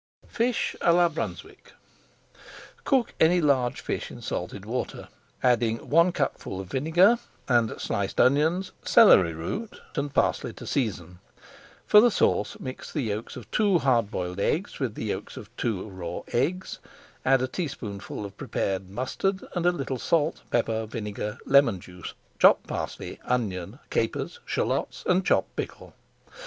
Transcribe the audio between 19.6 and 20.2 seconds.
a little